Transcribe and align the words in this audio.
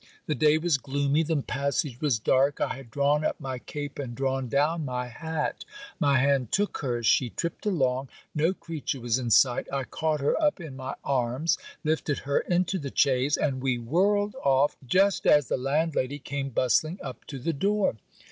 The 0.25 0.33
day 0.33 0.57
was 0.57 0.79
gloomy, 0.79 1.21
the 1.21 1.43
passage 1.43 2.01
was 2.01 2.17
dark, 2.17 2.59
I 2.59 2.73
had 2.73 2.89
drawn 2.89 3.23
up 3.23 3.39
my 3.39 3.59
cape 3.59 3.99
and 3.99 4.15
drawn 4.15 4.47
down 4.47 4.83
my 4.83 5.05
hat. 5.07 5.63
My 5.99 6.17
hand 6.17 6.51
took 6.51 6.79
her's. 6.79 7.05
She 7.05 7.29
tripped 7.29 7.67
along. 7.67 8.09
No 8.33 8.51
creature 8.51 8.99
was 8.99 9.19
in 9.19 9.29
sight. 9.29 9.71
I 9.71 9.83
caught 9.83 10.19
her 10.21 10.35
up 10.41 10.59
in 10.59 10.75
my 10.75 10.95
arms, 11.03 11.59
lifted 11.83 12.17
her 12.25 12.39
into 12.39 12.79
the 12.79 12.91
chaise, 12.91 13.37
and 13.37 13.61
we 13.61 13.77
whirled 13.77 14.35
off, 14.43 14.75
just 14.87 15.27
as 15.27 15.49
the 15.49 15.57
landlady 15.57 16.17
came 16.17 16.49
bustling 16.49 16.97
up 17.03 17.23
to 17.25 17.37
the 17.37 17.53
door. 17.53 17.95